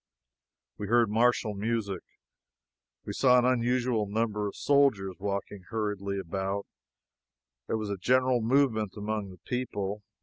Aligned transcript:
We 0.79 0.87
heard 0.87 1.11
martial 1.11 1.53
music 1.53 2.01
we 3.05 3.13
saw 3.13 3.37
an 3.37 3.45
unusual 3.45 4.07
number 4.07 4.47
of 4.47 4.55
soldiers 4.55 5.13
walking 5.19 5.65
hurriedly 5.69 6.17
about 6.17 6.65
there 7.67 7.77
was 7.77 7.91
a 7.91 7.97
general 7.97 8.41
movement 8.41 8.95
among 8.97 9.29
the 9.29 9.37
people. 9.45 10.01